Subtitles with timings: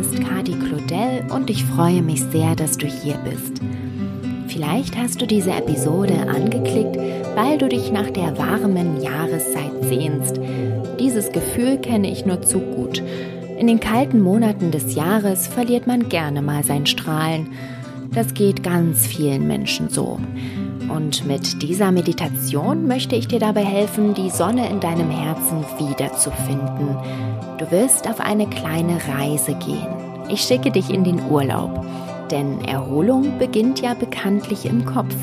[0.00, 3.60] ist Kati Claudel und ich freue mich sehr, dass du hier bist.
[4.48, 6.96] Vielleicht hast du diese Episode angeklickt,
[7.34, 10.40] weil du dich nach der warmen Jahreszeit sehnst.
[10.98, 13.02] Dieses Gefühl kenne ich nur zu gut.
[13.58, 17.48] In den kalten Monaten des Jahres verliert man gerne mal sein Strahlen.
[18.14, 20.18] Das geht ganz vielen Menschen so.
[21.10, 26.96] Und mit dieser Meditation möchte ich dir dabei helfen, die Sonne in deinem Herzen wiederzufinden.
[27.58, 29.88] Du wirst auf eine kleine Reise gehen.
[30.28, 31.84] Ich schicke dich in den Urlaub.
[32.30, 35.16] Denn Erholung beginnt ja bekanntlich im Kopf.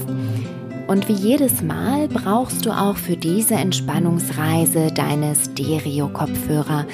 [0.88, 6.86] Und wie jedes Mal brauchst du auch für diese Entspannungsreise deine Stereo-Kopfhörer,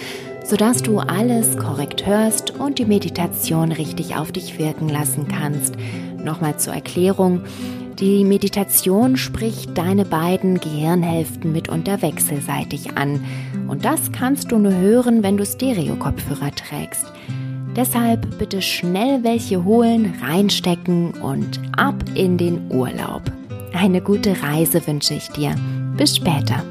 [0.46, 5.78] sodass du alles korrekt hörst und die Meditation richtig auf dich wirken lassen kannst.
[6.23, 7.42] Nochmal zur Erklärung.
[7.99, 13.23] Die Meditation spricht deine beiden Gehirnhälften mitunter wechselseitig an.
[13.67, 17.05] Und das kannst du nur hören, wenn du Stereo-Kopfhörer trägst.
[17.75, 23.23] Deshalb bitte schnell welche holen, reinstecken und ab in den Urlaub.
[23.73, 25.55] Eine gute Reise wünsche ich dir.
[25.97, 26.64] Bis später.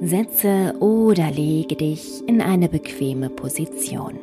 [0.00, 4.18] Setze oder lege dich in eine bequeme Position.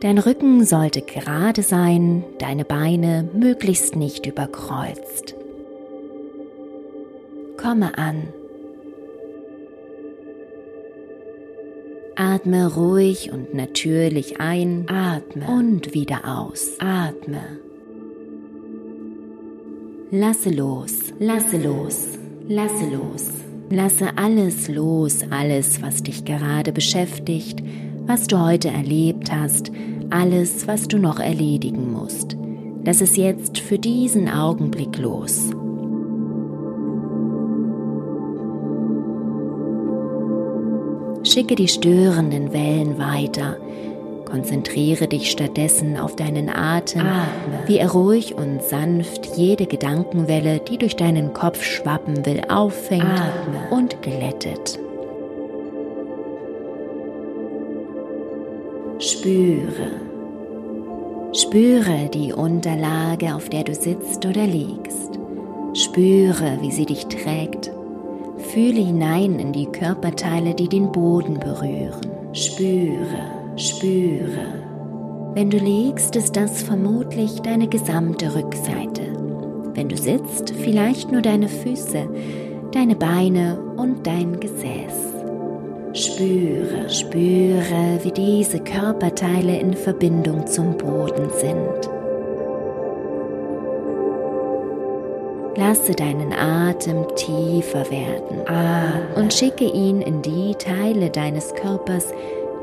[0.00, 5.36] Dein Rücken sollte gerade sein, deine Beine möglichst nicht überkreuzt.
[7.56, 8.28] Komme an.
[12.16, 17.60] Atme ruhig und natürlich ein, atme und wieder aus, atme.
[20.16, 22.06] Lasse los, lasse los,
[22.46, 23.30] lasse los.
[23.68, 27.60] Lasse alles los, alles, was dich gerade beschäftigt,
[28.06, 29.72] was du heute erlebt hast,
[30.10, 32.36] alles, was du noch erledigen musst.
[32.84, 35.50] Lass es jetzt für diesen Augenblick los.
[41.24, 43.56] Schicke die störenden Wellen weiter.
[44.34, 47.66] Konzentriere dich stattdessen auf deinen Atem, Atme.
[47.66, 53.68] wie er ruhig und sanft jede Gedankenwelle, die durch deinen Kopf schwappen will, auffängt Atme.
[53.70, 54.80] und glättet.
[58.98, 60.00] Spüre.
[61.32, 65.16] Spüre die Unterlage, auf der du sitzt oder liegst.
[65.74, 67.70] Spüre, wie sie dich trägt.
[68.38, 72.10] Fühle hinein in die Körperteile, die den Boden berühren.
[72.32, 74.64] Spüre, spüre.
[75.34, 79.12] Wenn du liegst, ist das vermutlich deine gesamte Rückseite.
[79.74, 82.08] Wenn du sitzt, vielleicht nur deine Füße,
[82.72, 85.14] deine Beine und dein Gesäß.
[85.92, 91.90] Spüre, spüre, wie diese Körperteile in Verbindung zum Boden sind.
[95.56, 99.22] Lasse deinen Atem tiefer werden Atme.
[99.22, 102.08] und schicke ihn in die Teile deines Körpers,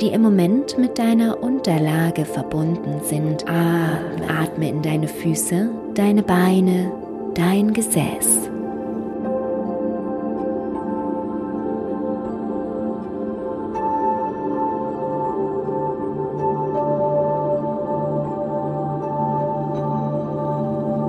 [0.01, 3.47] die im Moment mit deiner Unterlage verbunden sind.
[3.47, 6.91] Atme, Atme in deine Füße, deine Beine,
[7.35, 8.49] dein Gesäß.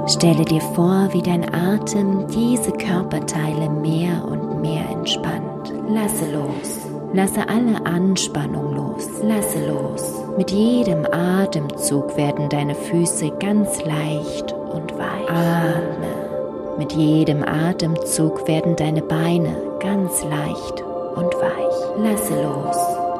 [0.08, 5.72] Stelle dir vor, wie dein Atem diese Körperteile mehr und mehr entspannt.
[5.88, 6.91] Lasse los.
[7.14, 9.06] Lasse alle Anspannung los.
[9.22, 10.02] Lasse los.
[10.38, 15.28] Mit jedem Atemzug werden deine Füße ganz leicht und weich.
[15.28, 16.78] Atme.
[16.78, 20.82] Mit jedem Atemzug werden deine Beine ganz leicht
[21.14, 21.98] und weich.
[21.98, 22.78] Lasse los.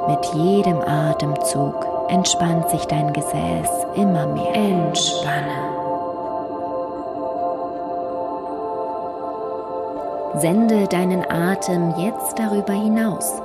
[0.09, 1.75] Mit jedem Atemzug
[2.09, 4.55] entspannt sich dein Gesäß immer mehr.
[4.55, 5.73] Entspanne.
[10.37, 13.43] Sende deinen Atem jetzt darüber hinaus.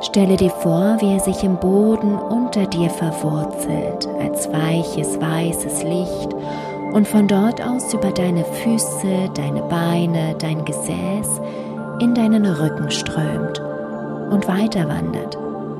[0.00, 6.34] Stelle dir vor, wie er sich im Boden unter dir verwurzelt, als weiches, weißes Licht
[6.92, 11.40] und von dort aus über deine Füße, deine Beine, dein Gesäß
[12.00, 13.60] in deinen Rücken strömt
[14.30, 15.36] und weiter wandert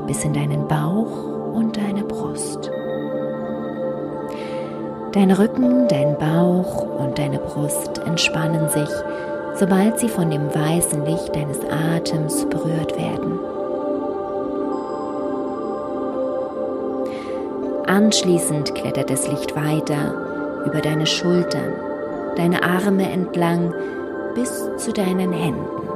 [0.07, 2.71] bis in deinen Bauch und deine Brust.
[5.13, 8.91] Dein Rücken, dein Bauch und deine Brust entspannen sich
[9.59, 13.58] sobald sie von dem weißen Licht deines Atems berührt werden.
[17.89, 21.73] Anschließend klettert das Licht weiter über deine Schultern,
[22.37, 23.73] deine Arme entlang
[24.35, 25.89] bis zu deinen Händen.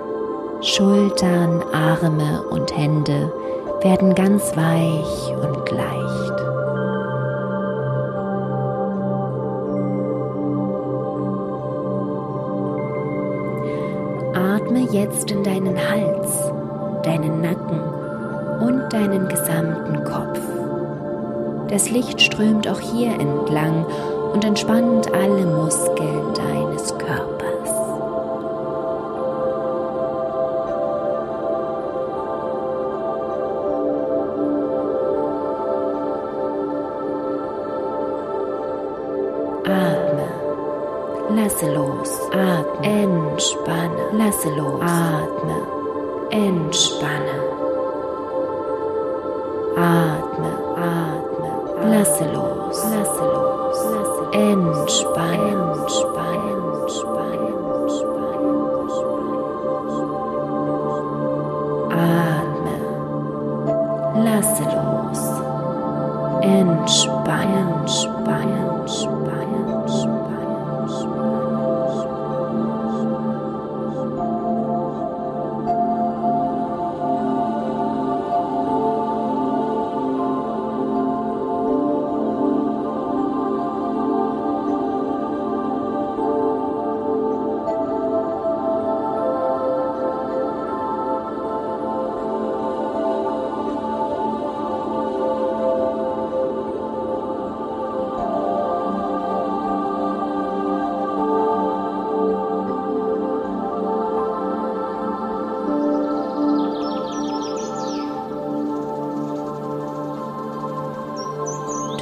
[0.62, 3.30] Schultern, Arme und Hände
[3.82, 6.32] werden ganz weich und leicht.
[14.34, 16.52] Atme jetzt in deinen Hals,
[17.02, 17.80] deinen Nacken
[18.66, 20.51] und deinen gesamten Kopf.
[21.72, 23.86] Das Licht strömt auch hier entlang
[24.34, 27.70] und entspannt alle Muskeln deines Körpers.
[41.34, 42.20] Lasse los.
[42.32, 42.86] Atme.
[42.86, 44.10] Entspanne.
[44.12, 44.82] Lasse los.
[44.82, 45.66] Atme.
[46.30, 47.51] Entspanne.
[64.32, 64.91] Lasse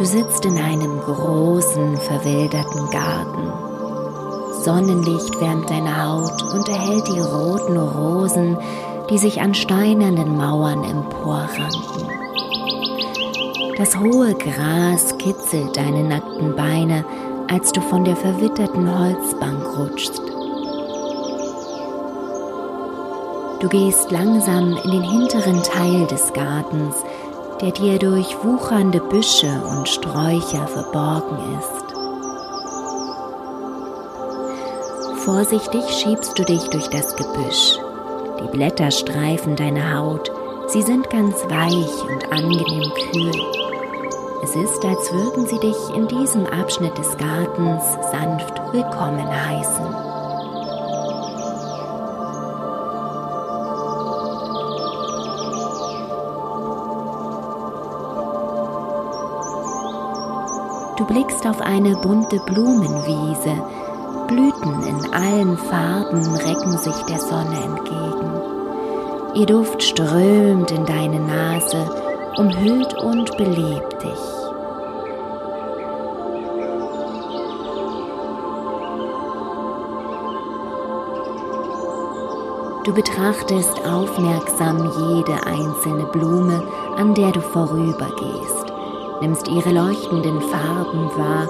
[0.00, 3.52] Du sitzt in einem großen, verwilderten Garten.
[4.62, 8.56] Sonnenlicht wärmt deine Haut und erhält die roten Rosen,
[9.10, 12.08] die sich an steinernen Mauern emporranken.
[13.76, 17.04] Das hohe Gras kitzelt deine nackten Beine,
[17.50, 20.22] als du von der verwitterten Holzbank rutschst.
[23.60, 26.94] Du gehst langsam in den hinteren Teil des Gartens,
[27.60, 31.90] der dir durch wuchernde Büsche und Sträucher verborgen ist.
[35.24, 37.78] Vorsichtig schiebst du dich durch das Gebüsch.
[38.42, 40.32] Die Blätter streifen deine Haut,
[40.68, 43.32] sie sind ganz weich und angenehm kühl.
[44.42, 50.09] Es ist, als würden sie dich in diesem Abschnitt des Gartens sanft willkommen heißen.
[61.00, 63.64] Du blickst auf eine bunte Blumenwiese.
[64.28, 68.42] Blüten in allen Farben recken sich der Sonne entgegen.
[69.34, 71.88] Ihr Duft strömt in deine Nase,
[72.36, 74.10] umhüllt und belebt dich.
[82.84, 84.76] Du betrachtest aufmerksam
[85.08, 86.62] jede einzelne Blume,
[86.98, 88.59] an der du vorübergehst
[89.20, 91.48] nimmst ihre leuchtenden Farben wahr,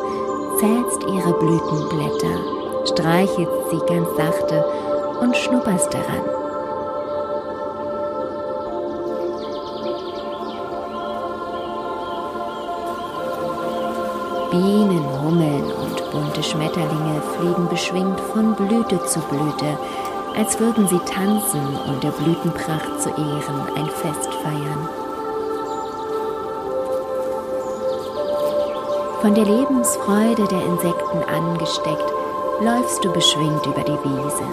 [0.59, 2.39] zählst ihre Blütenblätter,
[2.85, 4.65] streichelst sie ganz sachte
[5.21, 6.41] und schnupperst daran.
[14.51, 19.79] Bienen, Hummeln und bunte Schmetterlinge fliegen beschwingt von Blüte zu Blüte,
[20.37, 25.00] als würden sie tanzen und der Blütenpracht zu Ehren ein Fest feiern.
[29.21, 32.11] Von der Lebensfreude der Insekten angesteckt,
[32.63, 34.45] läufst du beschwingt über die Wiese.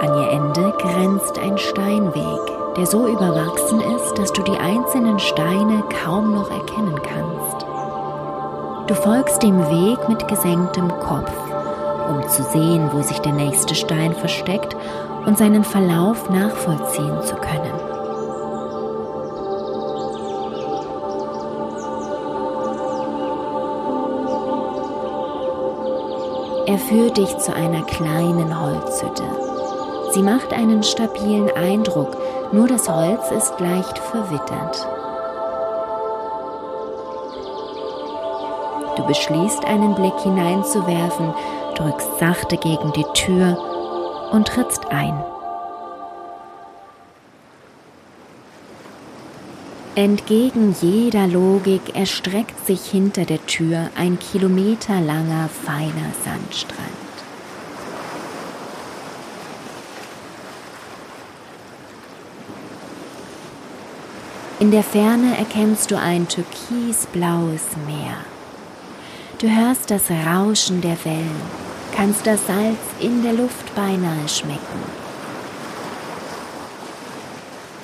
[0.00, 5.82] An ihr Ende grenzt ein Steinweg, der so überwachsen ist, dass du die einzelnen Steine
[6.04, 7.66] kaum noch erkennen kannst.
[8.86, 11.32] Du folgst dem Weg mit gesenktem Kopf,
[12.08, 14.76] um zu sehen, wo sich der nächste Stein versteckt
[15.26, 17.90] und seinen Verlauf nachvollziehen zu können.
[26.66, 29.24] Er führt dich zu einer kleinen Holzhütte.
[30.12, 32.16] Sie macht einen stabilen Eindruck,
[32.52, 34.86] nur das Holz ist leicht verwittert.
[38.96, 41.32] Du beschließt einen Blick hineinzuwerfen,
[41.74, 43.56] drückst sachte gegen die Tür
[44.30, 45.14] und trittst ein.
[49.96, 56.78] Entgegen jeder Logik erstreckt sich hinter der Tür ein kilometerlanger feiner Sandstrand.
[64.60, 68.16] In der Ferne erkennst du ein türkisblaues Meer.
[69.38, 74.82] Du hörst das Rauschen der Wellen, kannst das Salz in der Luft beinahe schmecken.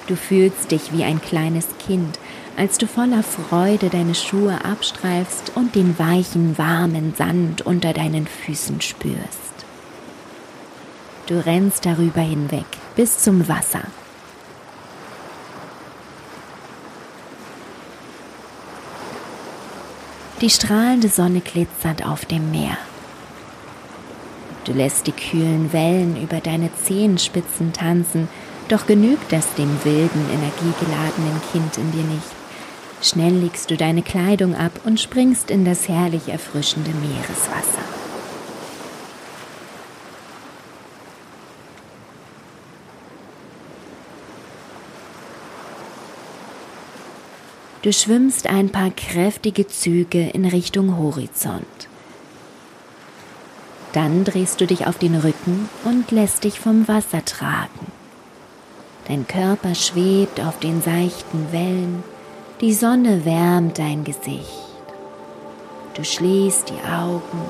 [0.07, 2.19] Du fühlst dich wie ein kleines Kind,
[2.57, 8.81] als du voller Freude deine Schuhe abstreifst und den weichen, warmen Sand unter deinen Füßen
[8.81, 9.57] spürst.
[11.27, 13.83] Du rennst darüber hinweg bis zum Wasser.
[20.41, 22.77] Die strahlende Sonne glitzert auf dem Meer.
[24.67, 28.29] Du lässt die kühlen Wellen über deine Zehenspitzen tanzen,
[28.69, 32.27] doch genügt das dem wilden, energiegeladenen Kind in dir nicht.
[33.01, 37.85] Schnell legst du deine Kleidung ab und springst in das herrlich erfrischende Meereswasser.
[47.83, 51.63] Du schwimmst ein paar kräftige Züge in Richtung Horizont.
[53.97, 57.91] Dann drehst du dich auf den Rücken und lässt dich vom Wasser tragen.
[59.09, 62.05] Dein Körper schwebt auf den seichten Wellen,
[62.61, 64.69] die Sonne wärmt dein Gesicht.
[65.95, 67.41] Du schließt die Augen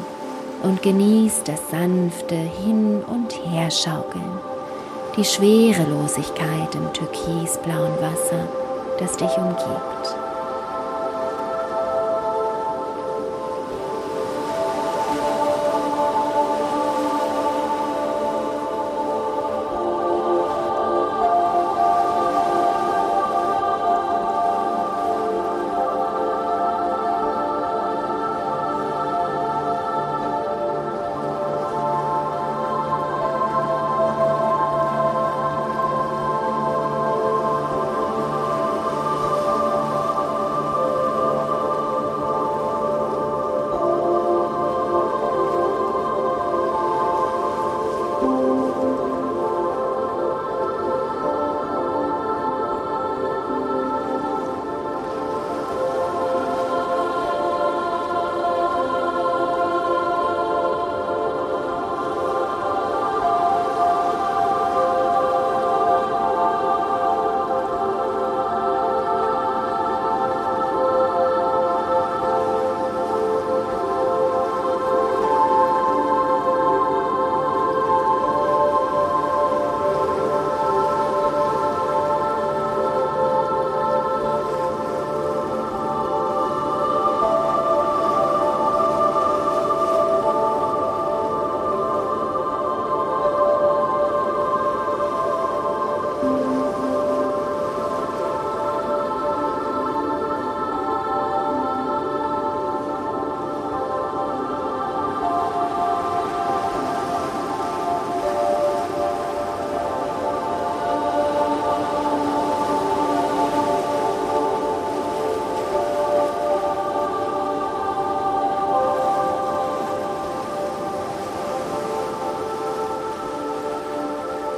[0.62, 4.38] und genießt das sanfte Hin- und Herschaukeln,
[5.16, 8.48] die Schwerelosigkeit im türkisblauen Wasser,
[9.00, 10.25] das dich umgibt.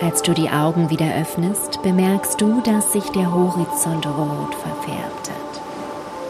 [0.01, 5.63] Als du die Augen wieder öffnest, bemerkst du, dass sich der Horizont rot verfärbt hat.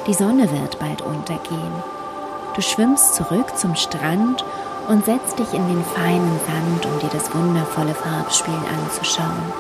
[0.07, 1.73] Die Sonne wird bald untergehen.
[2.57, 4.43] Du schwimmst zurück zum Strand
[4.89, 9.53] und setzt dich in den feinen Sand, um dir das wundervolle Farbspiel anzuschauen.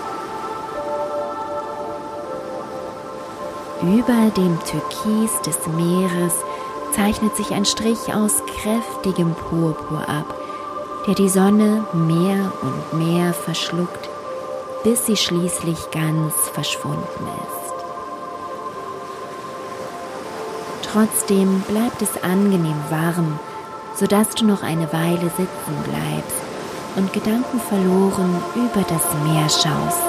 [3.83, 6.35] Über dem Türkis des Meeres
[6.95, 10.35] zeichnet sich ein Strich aus kräftigem Purpur ab,
[11.09, 14.11] der die Sonne mehr und mehr verschluckt,
[14.85, 17.75] bis sie schließlich ganz verschwunden ist.
[20.83, 23.39] Trotzdem bleibt es angenehm warm,
[23.95, 26.43] sodass du noch eine Weile sitzen bleibst
[26.97, 30.08] und gedankenverloren über das Meer schaust.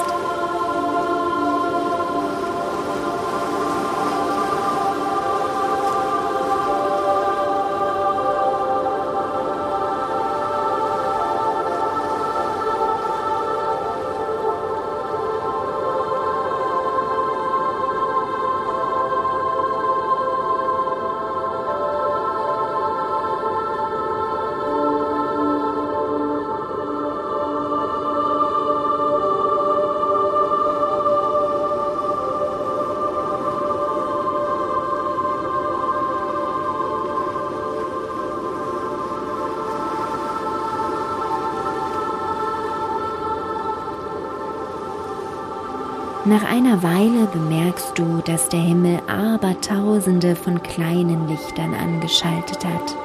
[46.30, 52.96] Nach einer Weile bemerkst du, dass der Himmel abertausende von kleinen Lichtern angeschaltet hat.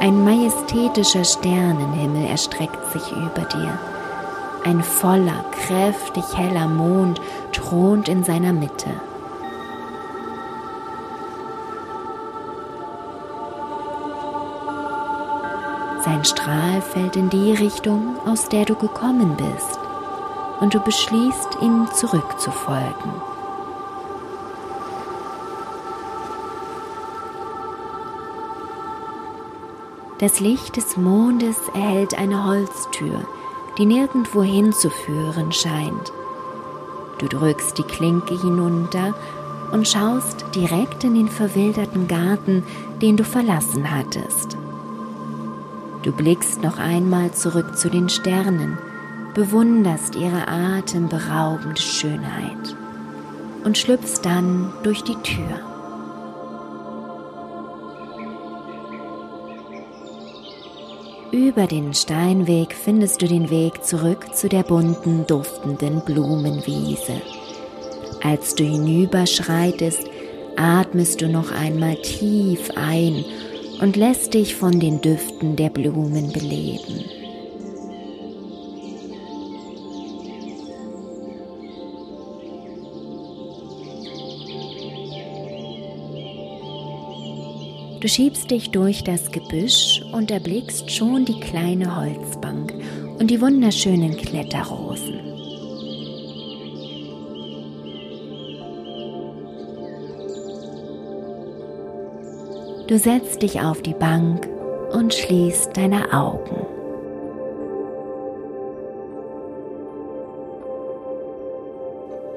[0.00, 3.78] Ein majestätischer Sternenhimmel erstreckt sich über dir.
[4.64, 7.20] Ein voller, kräftig heller Mond
[7.52, 8.90] thront in seiner Mitte.
[16.04, 19.78] Sein Strahl fällt in die Richtung, aus der du gekommen bist,
[20.62, 23.12] und du beschließt, ihm zurückzufolgen.
[30.20, 33.24] Das Licht des Mondes erhält eine Holztür,
[33.76, 36.12] die nirgendwo hinzuführen scheint.
[37.18, 39.14] Du drückst die Klinke hinunter
[39.72, 42.62] und schaust direkt in den verwilderten Garten,
[43.00, 44.56] den du verlassen hattest.
[46.04, 48.78] Du blickst noch einmal zurück zu den Sternen,
[49.34, 52.76] bewunderst ihre atemberaubende Schönheit
[53.64, 55.60] und schlüpfst dann durch die Tür.
[61.32, 67.22] Über den Steinweg findest du den Weg zurück zu der bunten, duftenden Blumenwiese.
[68.22, 70.04] Als du hinüberschreitest,
[70.56, 73.24] atmest du noch einmal tief ein
[73.80, 77.21] und lässt dich von den Düften der Blumen beleben.
[88.02, 92.74] Du schiebst dich durch das Gebüsch und erblickst schon die kleine Holzbank
[93.20, 95.20] und die wunderschönen Kletterrosen.
[102.88, 104.48] Du setzt dich auf die Bank
[104.92, 106.66] und schließt deine Augen.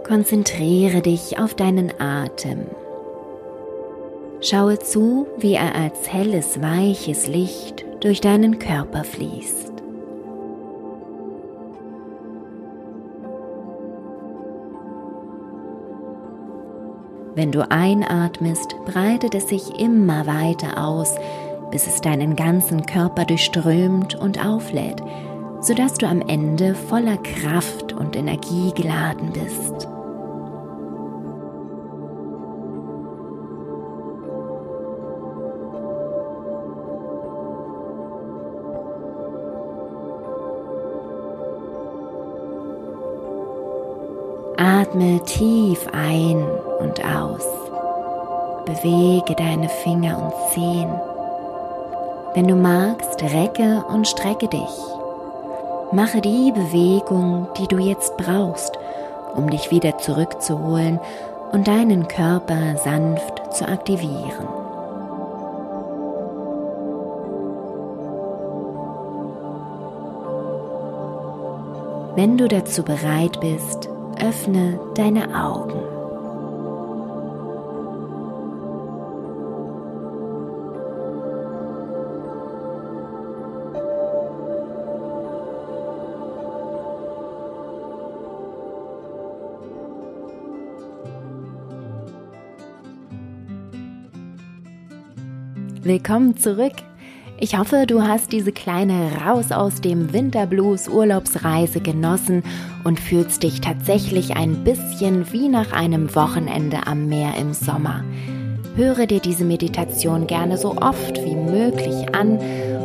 [0.04, 2.68] Konzentriere dich auf deinen Atem.
[4.48, 9.72] Schaue zu, wie er als helles, weiches Licht durch deinen Körper fließt.
[17.34, 21.16] Wenn du einatmest, breitet es sich immer weiter aus,
[21.72, 25.02] bis es deinen ganzen Körper durchströmt und auflädt,
[25.60, 29.88] sodass du am Ende voller Kraft und Energie geladen bist.
[44.58, 46.42] Atme tief ein
[46.80, 47.46] und aus.
[48.66, 50.90] Bewege deine Finger und Zehen.
[52.34, 54.62] Wenn du magst, recke und strecke dich.
[55.92, 58.80] Mache die Bewegung, die du jetzt brauchst,
[59.36, 61.02] um dich wieder zurückzuholen
[61.52, 64.48] und deinen Körper sanft zu aktivieren.
[72.16, 73.90] Wenn du dazu bereit bist,
[74.22, 75.96] öffne deine Augen.
[95.84, 96.74] Willkommen zurück
[97.38, 102.44] ich hoffe, du hast diese kleine Raus aus dem Winterblues Urlaubsreise genossen
[102.84, 108.04] und fühlst dich tatsächlich ein bisschen wie nach einem Wochenende am Meer im Sommer.
[108.76, 112.40] Höre dir diese Meditation gerne so oft wie möglich an,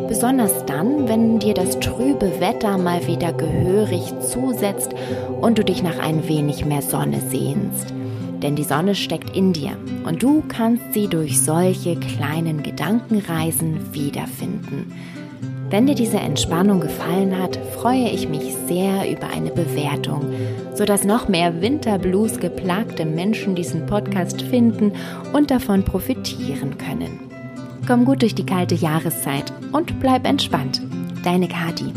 [0.08, 4.94] besonders dann, wenn dir das trübe Wetter mal wieder gehörig zusetzt
[5.40, 7.94] und du dich nach ein wenig mehr Sonne sehnst
[8.42, 14.92] denn die Sonne steckt in dir und du kannst sie durch solche kleinen Gedankenreisen wiederfinden.
[15.70, 20.24] Wenn dir diese Entspannung gefallen hat, freue ich mich sehr über eine Bewertung,
[20.74, 24.92] sodass noch mehr Winterblues geplagte Menschen diesen Podcast finden
[25.32, 27.20] und davon profitieren können.
[27.86, 30.82] Komm gut durch die kalte Jahreszeit und bleib entspannt.
[31.22, 31.92] Deine Kati.